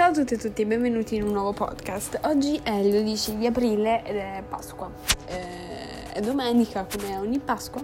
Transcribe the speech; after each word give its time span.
Ciao 0.00 0.08
a 0.08 0.14
tutti 0.14 0.32
e 0.32 0.38
tutti 0.38 0.64
benvenuti 0.64 1.16
in 1.16 1.24
un 1.24 1.32
nuovo 1.32 1.52
podcast. 1.52 2.20
Oggi 2.22 2.58
è 2.62 2.70
il 2.70 2.90
12 2.90 3.36
di 3.36 3.44
aprile 3.44 4.02
ed 4.02 4.16
è 4.16 4.42
Pasqua. 4.48 4.90
Eh, 5.26 6.12
è 6.14 6.20
domenica 6.22 6.86
come 6.90 7.18
ogni 7.18 7.38
Pasqua. 7.38 7.82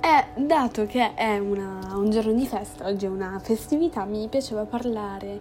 E 0.00 0.40
dato 0.40 0.86
che 0.86 1.12
è 1.12 1.36
una, 1.36 1.94
un 1.94 2.08
giorno 2.08 2.32
di 2.32 2.46
festa, 2.46 2.86
oggi 2.86 3.04
è 3.04 3.08
una 3.10 3.38
festività, 3.38 4.06
mi 4.06 4.26
piaceva 4.28 4.64
parlare 4.64 5.40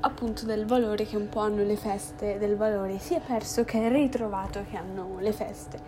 appunto 0.00 0.44
del 0.44 0.66
valore 0.66 1.06
che 1.06 1.16
un 1.16 1.30
po' 1.30 1.40
hanno 1.40 1.62
le 1.62 1.76
feste, 1.76 2.36
del 2.36 2.54
valore 2.54 2.98
sia 2.98 3.18
perso 3.18 3.64
che 3.64 3.88
ritrovato 3.88 4.62
che 4.68 4.76
hanno 4.76 5.16
le 5.20 5.32
feste. 5.32 5.80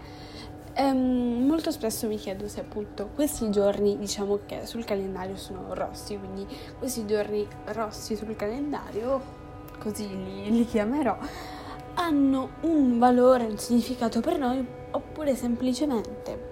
Um, 0.81 1.45
molto 1.45 1.73
spesso 1.73 2.07
mi 2.07 2.17
chiedo 2.17 2.47
se 2.47 2.61
appunto 2.61 3.09
questi 3.13 3.51
giorni, 3.51 3.99
diciamo 3.99 4.39
che 4.47 4.65
sul 4.65 4.85
calendario 4.85 5.37
sono 5.37 5.75
rossi, 5.75 6.17
quindi 6.17 6.47
questi 6.79 7.05
giorni 7.05 7.45
rossi 7.73 8.15
sul 8.15 8.37
calendario, 8.37 9.21
così 9.81 10.07
li, 10.09 10.51
li 10.53 10.65
chiamerò, 10.65 11.19
hanno 11.95 12.51
un 12.61 12.97
valore, 12.97 13.47
un 13.47 13.59
significato 13.59 14.21
per 14.21 14.39
noi 14.39 14.65
oppure 14.93 15.35
semplicemente 15.35 16.47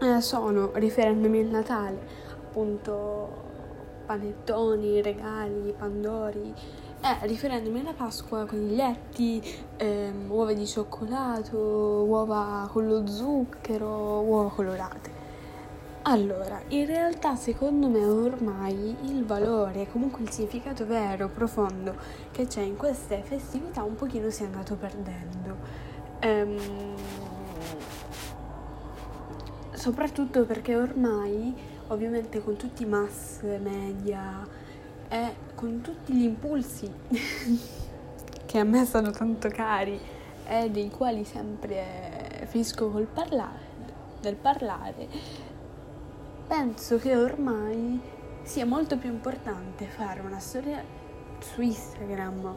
eh, 0.00 0.20
sono, 0.22 0.70
riferendomi 0.72 1.40
al 1.40 1.46
Natale, 1.48 1.98
appunto 2.40 3.46
panettoni, 4.06 5.02
regali, 5.02 5.74
pandori, 5.76 6.54
eh, 7.00 7.26
riferendomi 7.26 7.80
alla 7.80 7.92
Pasqua, 7.92 8.44
coniglietti, 8.44 9.42
ehm, 9.76 10.30
uova 10.30 10.52
di 10.52 10.66
cioccolato, 10.66 11.56
uova 11.56 12.68
con 12.70 12.86
lo 12.86 13.06
zucchero, 13.06 14.20
uova 14.20 14.50
colorate. 14.50 15.16
Allora, 16.02 16.60
in 16.68 16.86
realtà 16.86 17.36
secondo 17.36 17.88
me 17.88 18.04
ormai 18.04 18.96
il 19.02 19.24
valore, 19.24 19.88
comunque 19.90 20.22
il 20.22 20.30
significato 20.30 20.86
vero, 20.86 21.28
profondo 21.28 21.94
che 22.32 22.46
c'è 22.46 22.62
in 22.62 22.76
queste 22.76 23.22
festività 23.22 23.82
un 23.82 23.94
pochino 23.94 24.30
si 24.30 24.42
è 24.42 24.46
andato 24.46 24.74
perdendo. 24.74 25.56
Ehm, 26.20 26.94
soprattutto 29.72 30.44
perché 30.44 30.76
ormai, 30.76 31.54
ovviamente 31.88 32.42
con 32.42 32.56
tutti 32.56 32.82
i 32.82 32.86
mass 32.86 33.42
media, 33.42 34.46
e 35.08 35.34
con 35.54 35.80
tutti 35.80 36.12
gli 36.12 36.24
impulsi 36.24 36.90
che 38.46 38.58
a 38.58 38.64
me 38.64 38.84
sono 38.84 39.10
tanto 39.10 39.48
cari 39.48 39.98
e 40.46 40.70
dei 40.70 40.90
quali 40.90 41.24
sempre 41.24 42.46
finisco 42.46 42.90
col 42.90 43.06
parlare, 43.06 43.58
del 44.20 44.36
parlare, 44.36 45.08
penso 46.46 46.96
che 46.98 47.14
ormai 47.14 48.00
sia 48.42 48.64
molto 48.64 48.96
più 48.96 49.10
importante 49.10 49.86
fare 49.86 50.20
una 50.20 50.38
storia 50.38 50.82
su 51.40 51.60
Instagram 51.60 52.56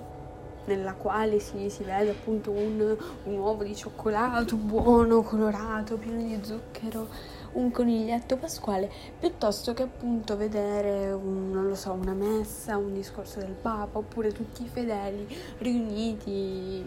nella 0.66 0.94
quale 0.94 1.40
si, 1.40 1.70
si 1.70 1.84
vede 1.84 2.12
appunto 2.12 2.52
un, 2.52 2.96
un 3.24 3.38
uovo 3.38 3.64
di 3.64 3.76
cioccolato 3.76 4.56
buono, 4.56 5.22
colorato, 5.22 5.98
pieno 5.98 6.22
di 6.22 6.38
zucchero 6.42 7.08
un 7.54 7.70
coniglietto 7.70 8.38
pasquale 8.38 8.90
piuttosto 9.20 9.74
che 9.74 9.84
appunto 9.84 10.38
vedere 10.38 11.12
un, 11.12 11.52
non 11.52 11.68
lo 11.68 11.76
so, 11.76 11.92
una 11.92 12.14
messa, 12.14 12.78
un 12.78 12.94
discorso 12.94 13.40
del 13.40 13.54
Papa 13.54 13.98
oppure 13.98 14.32
tutti 14.32 14.64
i 14.64 14.68
fedeli 14.68 15.28
riuniti 15.58 16.86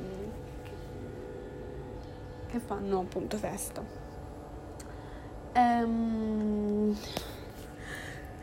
che 2.46 2.58
fanno 2.60 3.00
appunto 3.00 3.36
festa. 3.36 3.82
Ehm, 5.52 6.96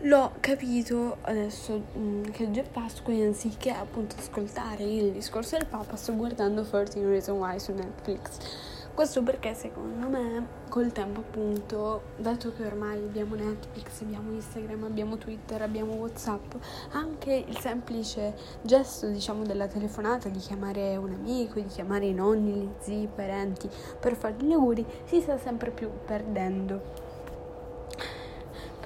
l'ho 0.04 0.32
capito 0.40 1.18
adesso 1.22 1.82
mm, 1.98 2.24
che 2.32 2.46
oggi 2.46 2.60
è 2.60 2.64
Pasqua 2.64 3.14
anziché 3.14 3.70
appunto 3.72 4.16
ascoltare 4.18 4.84
il 4.84 5.12
discorso 5.12 5.58
del 5.58 5.68
Papa 5.68 5.96
sto 5.96 6.16
guardando 6.16 6.64
13 6.64 7.06
Reasons 7.06 7.40
Why 7.40 7.60
su 7.60 7.72
Netflix 7.74 8.70
questo 8.94 9.24
perché 9.24 9.54
secondo 9.54 10.08
me 10.10 10.60
col 10.68 10.92
tempo 10.92 11.22
appunto, 11.22 12.02
dato 12.18 12.54
che 12.54 12.66
ormai 12.66 12.98
abbiamo 12.98 13.36
Netflix, 13.36 14.02
abbiamo 14.02 14.32
Instagram, 14.32 14.84
abbiamo 14.84 15.18
Twitter, 15.18 15.62
abbiamo 15.62 15.94
Whatsapp, 15.94 16.56
anche 16.92 17.46
il 17.48 17.58
semplice 17.58 18.36
gesto 18.62 19.08
diciamo 19.08 19.44
della 19.44 19.68
telefonata, 19.68 20.28
di 20.28 20.40
chiamare 20.40 20.98
un 20.98 21.14
amico, 21.14 21.60
di 21.60 21.68
chiamare 21.68 22.06
i 22.06 22.14
nonni, 22.14 22.52
gli 22.52 22.70
zii, 22.80 23.04
i 23.04 23.08
parenti 23.08 23.70
per 24.00 24.16
fargli 24.16 24.48
gli 24.48 24.52
auguri, 24.52 24.86
si 25.06 25.22
sta 25.22 25.38
sempre 25.38 25.72
più 25.72 25.90
perdendo. 26.06 27.11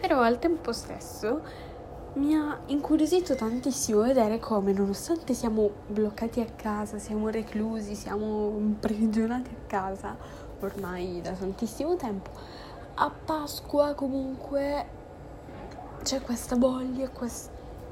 Però 0.05 0.21
al 0.21 0.38
tempo 0.38 0.71
stesso 0.71 1.41
mi 2.13 2.35
ha 2.35 2.59
incuriosito 2.67 3.33
tantissimo 3.33 4.01
vedere 4.01 4.38
come, 4.38 4.71
nonostante 4.71 5.33
siamo 5.33 5.67
bloccati 5.88 6.41
a 6.41 6.45
casa, 6.45 6.99
siamo 6.99 7.29
reclusi, 7.29 7.95
siamo 7.95 8.53
imprigionati 8.55 9.49
a 9.49 9.66
casa 9.66 10.16
ormai 10.59 11.21
da 11.21 11.31
tantissimo 11.31 11.95
tempo, 11.95 12.29
a 12.93 13.09
Pasqua 13.09 13.95
comunque 13.95 14.85
c'è 16.03 16.22
questa 16.22 16.55
voglia, 16.55 17.09
quest, 17.09 17.49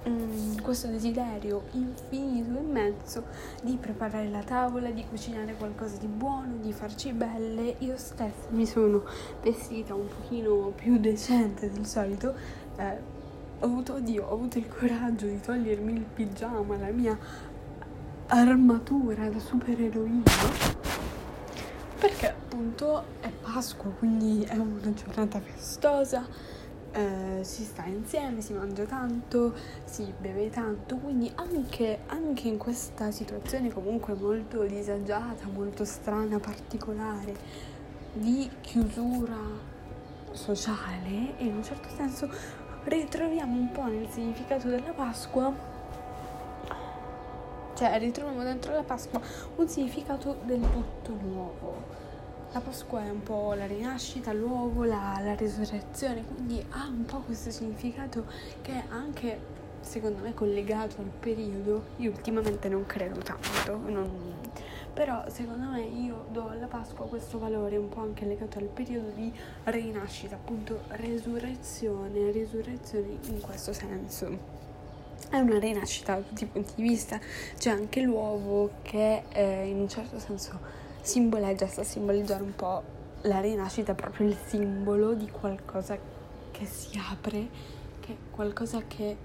mm, 0.08 0.58
questo 0.62 0.88
desiderio 0.88 1.64
infinito, 1.72 2.59
immenso 2.59 3.24
di 3.62 3.78
preparare 3.78 4.30
la 4.30 4.44
tavola, 4.44 4.90
di 4.91 5.06
cucinare 5.08 5.56
qualcosa 5.56 5.97
di 5.97 6.08
buono, 6.08 6.58
di 6.62 6.72
farci 6.72 7.12
belle. 7.12 7.75
Io 7.80 7.97
stessa 7.97 8.47
mi 8.50 8.66
sono 8.66 9.03
vestita 9.42 9.94
un 9.94 10.08
pochino 10.08 10.72
più 10.75 10.97
decente 11.00 11.72
del 11.72 11.86
solito. 11.86 12.34
Eh, 12.78 13.12
ho 13.59 13.66
avuto, 13.66 13.94
oddio, 13.94 14.25
ho 14.25 14.34
avuto 14.34 14.58
il 14.58 14.68
coraggio 14.68 15.25
di 15.25 15.40
togliermi 15.40 15.94
il 15.94 16.06
pigiama, 16.13 16.78
la 16.78 16.92
mia 16.92 17.18
armatura 18.28 19.30
da 19.30 19.40
supereroina 19.40 20.24
perché 22.03 22.28
appunto 22.28 23.06
è 23.22 23.30
Pasqua, 23.30 23.90
quindi 23.92 24.44
è 24.44 24.58
una 24.58 24.94
giornata 24.94 25.40
festosa, 25.40 26.28
eh, 26.94 27.44
si 27.44 27.64
sta 27.64 27.86
insieme, 27.86 28.42
si 28.42 28.54
mangia 28.54 28.84
tanto, 28.84 29.54
si 29.84 30.14
beve 30.18 30.50
tanto, 30.50 30.98
quindi 30.98 31.31
anche, 31.36 32.02
anche 32.08 32.48
in 32.48 32.58
questa 32.58 33.12
situazione 33.12 33.72
comunque 33.72 34.14
molto 34.14 34.64
disagiata, 34.64 35.48
molto 35.52 35.86
strana, 35.86 36.40
particolare, 36.40 37.36
di 38.14 38.50
chiusura 38.62 39.38
sociale, 40.31 41.34
in 41.38 41.56
un 41.56 41.64
certo 41.64 41.90
senso 41.96 42.30
ritroviamo 42.84 43.60
un 43.60 43.72
po' 43.72 43.86
nel 43.86 44.08
significato 44.10 44.68
della 44.68 44.92
Pasqua, 44.92 45.52
cioè 47.75 47.98
ritroviamo 47.98 48.44
dentro 48.44 48.74
la 48.74 48.84
Pasqua 48.84 49.20
un 49.56 49.68
significato 49.68 50.38
del 50.44 50.62
tutto 50.62 51.18
nuovo. 51.24 52.03
La 52.53 52.59
Pasqua 52.59 53.03
è 53.03 53.09
un 53.09 53.24
po' 53.24 53.56
la 53.56 53.66
rinascita, 53.66 54.31
l'uovo, 54.31 54.84
la, 54.84 55.19
la 55.24 55.34
resurrezione, 55.34 56.24
quindi 56.24 56.64
ha 56.69 56.86
un 56.86 57.03
po' 57.03 57.22
questo 57.22 57.50
significato 57.50 58.25
che 58.62 58.74
è 58.74 58.84
anche 58.90 59.40
secondo 59.80 60.22
me 60.22 60.36
collegato 60.36 60.97
al 61.02 61.09
periodo. 61.19 61.86
Io 61.97 62.12
ultimamente 62.12 62.69
non 62.69 62.86
credo 62.86 63.22
tanto, 63.22 63.75
non, 63.90 64.08
però 64.94 65.24
secondo 65.30 65.69
me 65.69 65.81
io 65.81 66.25
do 66.30 66.50
alla 66.50 66.68
Pasqua 66.68 67.08
questo 67.08 67.40
valore 67.40 67.75
un 67.78 67.90
po' 67.90 68.02
anche 68.02 68.24
legato 68.24 68.59
al 68.59 68.66
periodo 68.66 69.09
di 69.09 69.34
rinascita, 69.63 70.36
appunto 70.36 70.81
resurrezione, 70.90 72.31
resurrezione 72.31 73.18
in 73.30 73.42
questo 73.42 73.74
senso. 73.74 74.62
È 75.28 75.40
una 75.40 75.58
rinascita 75.58 76.18
da 76.18 76.22
tutti 76.22 76.44
i 76.44 76.46
punti 76.47 76.74
di 76.75 76.84
vista, 76.84 77.19
c'è 77.58 77.72
anche 77.72 78.02
l'uovo 78.02 78.74
che 78.84 79.24
eh, 79.31 79.68
in 79.68 79.80
un 79.80 79.90
certo 79.90 80.19
senso 80.19 80.83
simboleggia, 81.03 81.68
sta 81.68 81.81
a 81.81 81.84
simboleggiare 81.84 82.41
un 82.41 82.56
po' 82.56 82.81
la 83.24 83.40
rinascita, 83.41 83.94
proprio 83.94 84.28
il 84.28 84.38
simbolo 84.47 85.14
di 85.14 85.30
qualcosa 85.30 85.97
che 86.52 86.66
si 86.66 86.97
apre, 86.97 87.50
che 88.00 88.18
qualcosa 88.31 88.81
che 88.88 89.18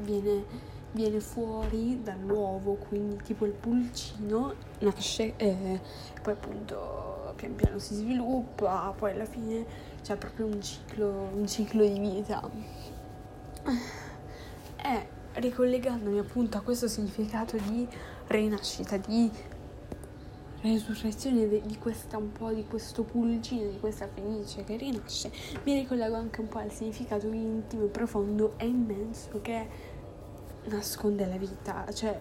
viene 0.00 0.74
viene 0.92 1.20
fuori 1.20 2.00
dall'uovo, 2.02 2.74
quindi 2.74 3.22
tipo 3.22 3.44
il 3.44 3.52
pulcino 3.52 4.54
nasce 4.78 5.34
e 5.36 5.78
poi 6.22 6.32
appunto 6.32 7.34
pian 7.36 7.54
piano 7.54 7.78
si 7.78 7.94
sviluppa, 7.94 8.94
poi 8.96 9.12
alla 9.12 9.26
fine 9.26 9.66
c'è 10.02 10.16
proprio 10.16 10.46
un 10.46 10.62
ciclo, 10.62 11.28
un 11.34 11.46
ciclo 11.46 11.86
di 11.86 11.98
vita. 11.98 12.40
E 14.76 15.08
ricollegandomi 15.34 16.18
appunto 16.18 16.56
a 16.56 16.62
questo 16.62 16.88
significato 16.88 17.58
di 17.58 17.86
rinascita, 18.28 18.96
di 18.96 19.30
resurrezione 20.72 21.48
di 21.48 21.78
questa 21.78 22.16
un 22.16 22.32
po' 22.32 22.52
di 22.52 22.64
questo 22.66 23.02
pulcino, 23.02 23.70
di 23.70 23.78
questa 23.78 24.08
fenice 24.08 24.64
che 24.64 24.76
rinasce, 24.76 25.30
mi 25.64 25.74
ricollego 25.74 26.14
anche 26.16 26.40
un 26.40 26.48
po' 26.48 26.58
al 26.58 26.72
significato 26.72 27.26
intimo, 27.28 27.86
profondo 27.86 28.54
e 28.56 28.66
immenso 28.66 29.40
che 29.40 29.68
nasconde 30.64 31.26
la 31.26 31.36
vita, 31.36 31.86
cioè 31.92 32.20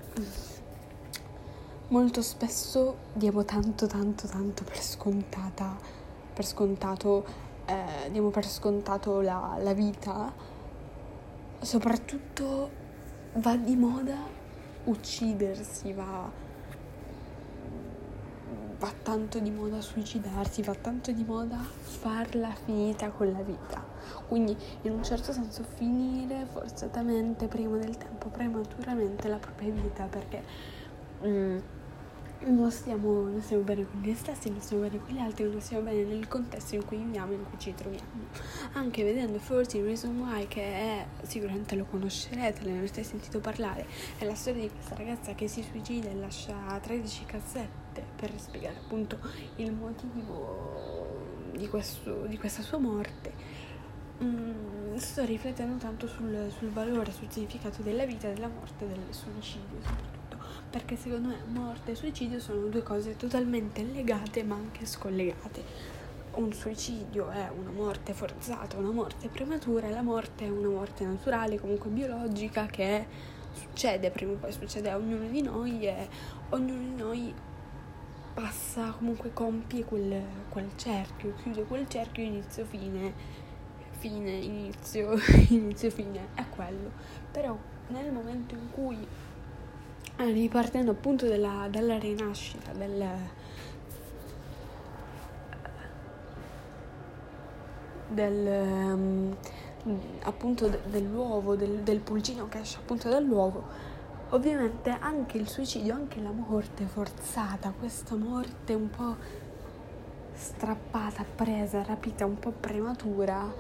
molto 1.89 2.21
spesso 2.21 2.97
diamo 3.13 3.43
tanto 3.43 3.87
tanto 3.87 4.27
tanto 4.27 4.63
per 4.63 4.81
scontata, 4.81 5.77
per 6.33 6.45
scontato, 6.45 7.25
eh, 7.65 8.09
diamo 8.11 8.29
per 8.29 8.45
scontato 8.45 9.21
la, 9.21 9.57
la 9.59 9.73
vita, 9.73 10.33
soprattutto 11.59 12.83
va 13.33 13.55
di 13.55 13.75
moda 13.75 14.17
uccidersi, 14.85 15.93
va, 15.93 16.29
va 18.85 18.93
tanto 19.01 19.39
di 19.39 19.49
moda 19.49 19.81
suicidarsi, 19.81 20.61
va 20.61 20.75
tanto 20.75 21.11
di 21.11 21.23
moda 21.23 21.57
farla 21.57 22.53
finita 22.65 23.09
con 23.09 23.31
la 23.31 23.41
vita. 23.41 23.83
Quindi 24.27 24.55
in 24.83 24.91
un 24.91 25.03
certo 25.03 25.33
senso 25.33 25.63
finire 25.63 26.45
forzatamente 26.51 27.47
prima 27.47 27.77
del 27.77 27.97
tempo, 27.97 28.27
prematuramente 28.29 29.27
la 29.27 29.37
propria 29.37 29.71
vita 29.71 30.05
perché... 30.05 30.43
Mm, 31.25 31.57
non 32.51 32.71
stiamo, 32.71 33.27
non 33.27 33.41
stiamo 33.41 33.63
bene 33.63 33.85
con 33.89 34.01
noi 34.01 34.15
stessi, 34.15 34.49
non 34.49 34.61
stiamo 34.61 34.83
bene 34.83 34.99
con 34.99 35.15
gli 35.15 35.19
altri, 35.19 35.49
non 35.49 35.61
stiamo 35.61 35.83
bene 35.83 36.03
nel 36.03 36.27
contesto 36.27 36.75
in 36.75 36.85
cui 36.85 36.97
viviamo, 36.97 37.33
in 37.33 37.43
cui 37.43 37.57
ci 37.59 37.73
troviamo. 37.73 38.05
Anche 38.73 39.03
vedendo 39.03 39.39
14 39.39 39.81
Reason 39.81 40.19
Why, 40.19 40.47
che 40.47 40.61
è, 40.61 41.05
sicuramente 41.23 41.75
lo 41.75 41.85
conoscerete, 41.85 42.63
ne 42.63 42.77
avete 42.77 43.03
sentito 43.03 43.39
parlare, 43.39 43.85
è 44.17 44.25
la 44.25 44.35
storia 44.35 44.61
di 44.61 44.69
questa 44.69 44.95
ragazza 44.95 45.33
che 45.33 45.47
si 45.47 45.63
suicida 45.63 46.09
e 46.09 46.15
lascia 46.15 46.55
13 46.81 47.25
cassette 47.25 48.03
per 48.15 48.31
spiegare 48.37 48.77
appunto 48.77 49.17
il 49.55 49.71
motivo 49.71 51.51
di, 51.55 51.67
questo, 51.67 52.25
di 52.27 52.37
questa 52.37 52.61
sua 52.61 52.77
morte. 52.77 53.63
Mm, 54.23 54.95
sto 54.95 55.25
riflettendo 55.25 55.77
tanto 55.77 56.07
sul, 56.07 56.49
sul 56.57 56.69
valore, 56.69 57.11
sul 57.11 57.29
significato 57.29 57.81
della 57.81 58.05
vita, 58.05 58.29
della 58.29 58.47
morte 58.47 58.87
del 58.87 59.01
suicidio 59.09 60.15
perché 60.75 60.97
secondo 60.97 61.29
me 61.29 61.37
morte 61.53 61.91
e 61.91 61.95
suicidio 61.95 62.37
sono 62.37 62.67
due 62.67 62.83
cose 62.83 63.15
totalmente 63.15 63.81
legate 63.81 64.43
ma 64.43 64.55
anche 64.55 64.85
scollegate. 64.85 65.63
Un 66.31 66.51
suicidio 66.51 67.29
è 67.29 67.49
una 67.57 67.71
morte 67.71 68.11
forzata, 68.11 68.75
una 68.75 68.91
morte 68.91 69.29
prematura, 69.29 69.87
e 69.87 69.91
la 69.91 70.01
morte 70.01 70.43
è 70.43 70.49
una 70.49 70.67
morte 70.67 71.05
naturale, 71.05 71.61
comunque 71.61 71.89
biologica, 71.89 72.65
che 72.65 73.07
succede, 73.53 74.11
prima 74.11 74.33
o 74.33 74.35
poi 74.35 74.51
succede 74.51 74.89
a 74.89 74.97
ognuno 74.97 75.25
di 75.29 75.41
noi 75.41 75.87
e 75.87 76.09
ognuno 76.49 76.79
di 76.79 77.01
noi 77.01 77.33
passa, 78.33 78.91
comunque 78.97 79.31
compie 79.31 79.85
quel, 79.85 80.21
quel 80.49 80.71
cerchio, 80.75 81.35
chiude 81.41 81.63
quel 81.63 81.87
cerchio 81.87 82.21
inizio 82.21 82.65
fine, 82.65 83.13
inizio, 84.01 85.17
inizio 85.47 85.89
fine, 85.89 86.27
è 86.33 86.43
quello. 86.49 86.91
Però 87.31 87.57
nel 87.87 88.11
momento 88.11 88.55
in 88.55 88.71
cui 88.71 89.07
ripartendo 90.17 90.91
appunto 90.91 91.27
dalla, 91.27 91.67
dalla 91.69 91.97
rinascita, 91.97 92.71
del, 92.71 93.05
del 98.07 98.93
um, 98.93 99.35
appunto 100.23 100.69
dell'uovo, 100.85 101.55
del, 101.55 101.81
del 101.81 101.99
pulcino 101.99 102.47
che 102.47 102.59
esce 102.59 102.77
appunto 102.77 103.09
dall'uovo, 103.09 103.63
ovviamente 104.29 104.89
anche 104.89 105.37
il 105.37 105.47
suicidio, 105.47 105.93
anche 105.93 106.21
la 106.21 106.31
morte 106.31 106.85
forzata, 106.85 107.73
questa 107.77 108.15
morte 108.15 108.73
un 108.73 108.89
po' 108.89 109.15
strappata, 110.33 111.23
presa, 111.35 111.83
rapita, 111.83 112.25
un 112.25 112.39
po' 112.39 112.51
prematura, 112.51 113.53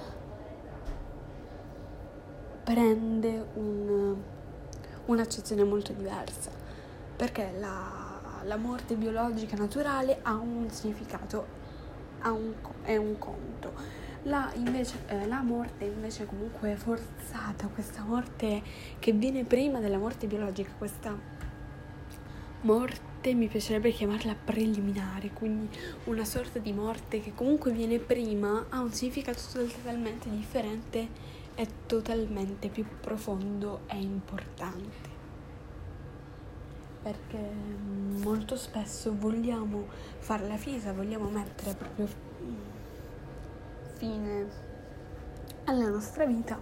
prende 2.63 3.45
un 3.55 4.15
un'accezione 5.05 5.63
molto 5.63 5.93
diversa, 5.93 6.51
perché 7.15 7.53
la, 7.59 8.41
la 8.43 8.57
morte 8.57 8.95
biologica 8.95 9.55
naturale 9.55 10.19
ha 10.21 10.33
un 10.33 10.69
significato, 10.69 11.45
ha 12.19 12.31
un, 12.31 12.53
è 12.83 12.95
un 12.97 13.17
conto. 13.17 14.03
La, 14.23 14.51
invece, 14.55 15.03
eh, 15.07 15.27
la 15.27 15.41
morte 15.41 15.85
invece 15.85 16.25
comunque 16.25 16.75
forzata, 16.75 17.67
questa 17.67 18.03
morte 18.03 18.63
che 18.97 19.11
viene 19.11 19.43
prima 19.43 19.79
della 19.79 19.99
morte 19.99 20.25
biologica, 20.25 20.71
questa 20.77 21.15
morte 22.61 23.33
mi 23.35 23.47
piacerebbe 23.47 23.91
chiamarla 23.91 24.35
preliminare, 24.43 25.29
quindi 25.31 25.69
una 26.05 26.25
sorta 26.25 26.57
di 26.57 26.73
morte 26.73 27.21
che 27.21 27.33
comunque 27.35 27.71
viene 27.71 27.99
prima 27.99 28.65
ha 28.69 28.79
un 28.79 28.91
significato 28.91 29.39
totalmente 29.51 30.29
differente 30.29 31.07
è 31.55 31.65
totalmente 31.85 32.67
più 32.69 32.85
profondo 32.99 33.81
e 33.87 33.97
importante. 33.97 35.13
Perché 37.01 37.39
molto 38.21 38.55
spesso 38.55 39.15
vogliamo 39.17 39.87
fare 40.19 40.47
la 40.47 40.57
fisa, 40.57 40.91
vogliamo 40.91 41.29
mettere 41.29 41.73
proprio 41.75 42.07
fine 43.97 44.47
alla 45.65 45.87
nostra 45.87 46.25
vita 46.25 46.59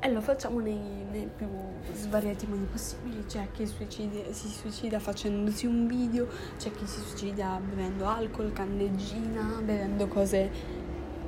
e 0.00 0.10
lo 0.10 0.20
facciamo 0.20 0.60
nei, 0.60 0.78
nei 1.10 1.28
più 1.34 1.48
svariati 1.94 2.46
modi 2.46 2.66
possibili. 2.66 3.24
C'è 3.24 3.48
chi 3.52 3.66
suicida, 3.66 4.32
si 4.32 4.48
suicida 4.48 4.98
facendosi 4.98 5.66
un 5.66 5.86
video, 5.86 6.28
c'è 6.58 6.70
chi 6.72 6.86
si 6.86 7.00
suicida 7.00 7.58
bevendo 7.58 8.06
alcol, 8.06 8.52
candeggina, 8.52 9.60
bevendo 9.62 10.06
cose 10.06 10.73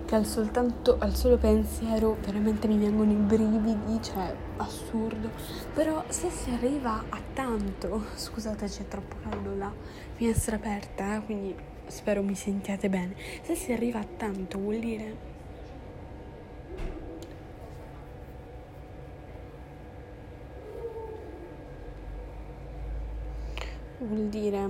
che 0.07 0.15
al, 0.15 0.25
soltanto, 0.25 0.97
al 1.01 1.15
solo 1.15 1.37
pensiero 1.37 2.17
veramente 2.25 2.69
mi 2.69 2.79
vengono 2.79 3.11
i 3.11 3.17
brividi, 3.17 4.01
cioè 4.01 4.33
assurdo. 4.57 5.31
Però 5.75 6.05
se 6.09 6.31
si 6.31 6.51
arriva 6.51 7.05
a 7.09 7.21
tanto, 7.35 8.05
scusate 8.15 8.67
c'è 8.67 8.87
troppo 8.87 9.17
caldo 9.29 9.55
la 9.57 9.73
finestra 10.15 10.57
aperta, 10.57 11.17
eh, 11.17 11.21
quindi 11.25 11.55
spero 11.89 12.23
mi 12.23 12.35
sentiate 12.37 12.89
bene. 12.89 13.15
Se 13.43 13.55
si 13.57 13.73
arriva 13.73 13.99
a 13.99 14.07
tanto 14.17 14.59
vuol 14.59 14.79
dire 14.79 15.35
vuol 23.99 24.29
dire 24.29 24.69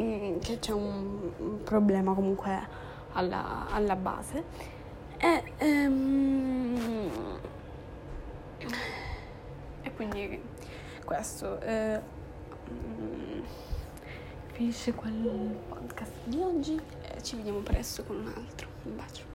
mm, 0.00 0.38
che 0.40 0.58
c'è 0.58 0.72
un 0.72 1.60
problema 1.64 2.12
comunque 2.12 2.88
alla, 3.12 3.66
alla 3.70 3.96
base. 3.96 4.44
E, 5.16 5.42
ehm, 5.58 7.38
e 9.82 9.92
quindi 9.94 10.42
questo 11.04 11.60
eh, 11.60 12.00
mm, 12.70 13.40
finisce 14.52 14.92
quel 14.92 15.56
podcast 15.68 16.12
di 16.24 16.40
oggi 16.40 16.80
e 17.02 17.22
ci 17.22 17.36
vediamo 17.36 17.58
presto 17.60 18.04
con 18.04 18.16
un 18.16 18.32
altro. 18.34 18.68
Un 18.84 18.96
bacio. 18.96 19.28